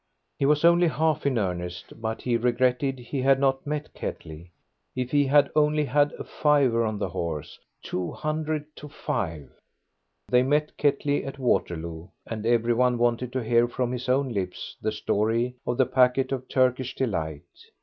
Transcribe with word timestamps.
He 0.39 0.47
was 0.47 0.65
only 0.65 0.87
half 0.87 1.27
in 1.27 1.37
earnest, 1.37 2.01
but 2.01 2.23
he 2.23 2.35
regretted 2.35 2.97
he 2.97 3.21
had 3.21 3.39
not 3.39 3.67
met 3.67 3.93
Ketley. 3.93 4.49
If 4.95 5.11
he 5.11 5.25
had 5.27 5.51
only 5.55 5.85
had 5.85 6.11
a 6.13 6.23
fiver 6.23 6.83
on 6.83 6.97
the 6.97 7.09
horse 7.09 7.59
200 7.83 8.75
to 8.77 8.87
5! 8.89 9.51
They 10.27 10.41
met 10.41 10.75
Ketley 10.75 11.23
at 11.23 11.37
Waterloo, 11.37 12.07
and 12.25 12.47
every 12.47 12.73
one 12.73 12.97
wanted 12.97 13.31
to 13.33 13.43
hear 13.43 13.67
from 13.67 13.91
his 13.91 14.09
own 14.09 14.29
lips 14.33 14.75
the 14.81 14.91
story 14.91 15.53
of 15.67 15.77
the 15.77 15.85
packet 15.85 16.31
of 16.31 16.49
Turkish 16.49 16.95
Delight. 16.95 17.43